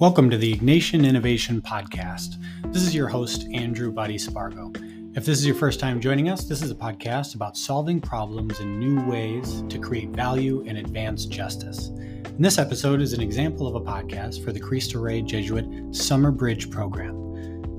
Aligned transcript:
Welcome 0.00 0.30
to 0.30 0.38
the 0.38 0.56
Ignatian 0.56 1.06
Innovation 1.06 1.60
Podcast. 1.60 2.42
This 2.72 2.84
is 2.84 2.94
your 2.94 3.06
host, 3.06 3.46
Andrew 3.52 3.92
Buddy 3.92 4.16
Spargo. 4.16 4.72
If 5.14 5.26
this 5.26 5.38
is 5.38 5.44
your 5.44 5.54
first 5.54 5.78
time 5.78 6.00
joining 6.00 6.30
us, 6.30 6.44
this 6.44 6.62
is 6.62 6.70
a 6.70 6.74
podcast 6.74 7.34
about 7.34 7.54
solving 7.54 8.00
problems 8.00 8.60
in 8.60 8.78
new 8.78 9.06
ways 9.06 9.62
to 9.68 9.78
create 9.78 10.08
value 10.08 10.64
and 10.66 10.78
advance 10.78 11.26
justice. 11.26 11.88
And 11.88 12.42
this 12.42 12.56
episode 12.56 13.02
is 13.02 13.12
an 13.12 13.20
example 13.20 13.66
of 13.66 13.74
a 13.74 13.80
podcast 13.82 14.42
for 14.42 14.52
the 14.52 14.58
Cristo 14.58 14.98
Rey 15.00 15.20
Jesuit 15.20 15.94
Summer 15.94 16.30
Bridge 16.30 16.70
program. 16.70 17.14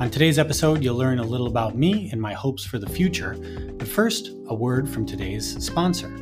On 0.00 0.10
today's 0.10 0.40
episode, 0.40 0.82
you'll 0.82 0.96
learn 0.96 1.20
a 1.20 1.24
little 1.24 1.46
about 1.46 1.76
me 1.76 2.08
and 2.10 2.20
my 2.20 2.34
hopes 2.34 2.64
for 2.64 2.80
the 2.80 2.90
future. 2.90 3.36
But 3.78 3.86
first, 3.86 4.32
a 4.48 4.54
word 4.56 4.90
from 4.90 5.06
today's 5.06 5.64
sponsor. 5.64 6.12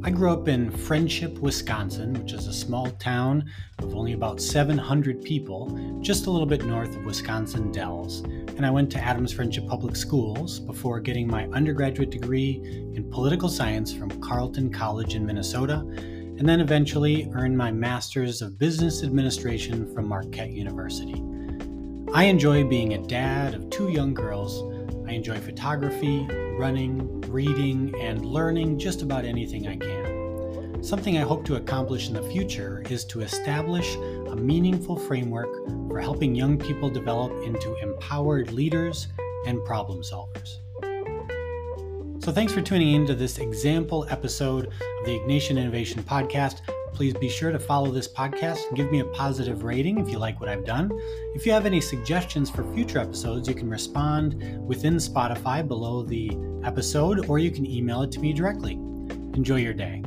I 0.06 0.10
grew 0.10 0.30
up 0.30 0.48
in 0.48 0.70
Friendship, 0.70 1.38
Wisconsin, 1.38 2.12
which 2.12 2.34
is 2.34 2.47
a 2.47 2.52
small 2.52 2.91
town 2.91 3.50
of 3.78 3.94
only 3.94 4.12
about 4.12 4.38
700 4.38 5.22
people, 5.22 5.98
just 6.02 6.27
a 6.27 6.30
little 6.30 6.46
bit 6.46 6.66
north 6.66 6.94
of 6.94 7.06
Wisconsin 7.06 7.72
Dells. 7.72 8.20
And 8.20 8.66
I 8.66 8.70
went 8.70 8.92
to 8.92 9.02
Adams 9.02 9.33
Friendship 9.33 9.66
Public 9.66 9.96
Schools 9.96 10.61
before 10.61 11.00
getting 11.00 11.27
my 11.27 11.46
undergraduate 11.55 12.11
degree 12.11 12.61
in 12.94 13.08
political 13.11 13.48
science 13.48 13.94
from 13.94 14.11
Carleton 14.20 14.70
College 14.70 15.14
in 15.14 15.24
Minnesota, 15.24 15.77
and 15.78 16.46
then 16.46 16.61
eventually 16.61 17.30
earned 17.33 17.56
my 17.56 17.72
master's 17.72 18.42
of 18.42 18.58
business 18.58 19.02
administration 19.02 19.91
from 19.94 20.06
Marquette 20.06 20.50
University. 20.50 21.24
I 22.12 22.24
enjoy 22.24 22.64
being 22.64 22.92
a 22.92 23.06
dad 23.06 23.55
of 23.55 23.70
two 23.70 23.89
young 23.89 24.12
girls. 24.12 24.73
I 25.06 25.12
enjoy 25.12 25.38
photography, 25.38 26.27
running, 26.58 27.20
reading, 27.22 27.94
and 28.00 28.24
learning 28.24 28.78
just 28.78 29.02
about 29.02 29.24
anything 29.24 29.69
I 29.69 29.77
can. 29.77 30.83
Something 30.83 31.19
I 31.19 31.22
hope 31.22 31.44
to 31.46 31.56
accomplish 31.56 32.08
in 32.08 32.14
the 32.14 32.22
future 32.22 32.83
is 32.88 33.05
to 33.06 33.20
establish 33.20 33.96
a 33.96 34.36
meaningful 34.36 34.96
framework 34.96 35.66
for 35.88 36.00
helping 36.00 36.34
young 36.34 36.58
people 36.58 36.91
develop 36.91 37.33
into 37.44 37.74
empowered 37.83 38.52
leaders 38.52 39.08
and 39.46 39.64
problem 39.64 40.02
solvers. 40.02 40.58
So, 42.23 42.33
thanks 42.33 42.55
for 42.55 42.62
tuning 42.62 42.95
in 42.95 43.07
to 43.07 43.14
this 43.14 43.39
example 43.39 44.07
episode 44.08 44.67
of 44.67 45.05
the 45.05 45.18
Ignatian 45.18 45.58
Innovation 45.58 46.02
Podcast. 46.02 46.61
Please 46.94 47.12
be 47.12 47.28
sure 47.28 47.50
to 47.50 47.58
follow 47.58 47.90
this 47.90 48.06
podcast 48.06 48.68
and 48.68 48.77
give 48.77 48.90
me 48.92 49.00
a 49.00 49.05
positive 49.06 49.64
rating 49.64 49.98
if 49.98 50.08
you 50.08 50.18
like 50.18 50.40
what 50.40 50.48
I've 50.48 50.64
done. 50.64 50.90
If 51.34 51.44
you 51.44 51.52
have 51.52 51.66
any 51.66 51.80
suggestions 51.80 52.48
for 52.48 52.62
future 52.72 53.00
episodes, 53.00 53.48
you 53.48 53.55
can 53.55 53.68
respond 53.68 54.64
within 54.64 54.96
Spotify 54.96 55.66
below 55.66 56.04
the 56.04 56.30
episode 56.62 57.28
or 57.28 57.40
you 57.40 57.50
can 57.50 57.66
email 57.66 58.02
it 58.02 58.12
to 58.12 58.20
me 58.20 58.33
directly. 58.33 58.74
Enjoy 59.34 59.56
your 59.56 59.74
day. 59.74 60.04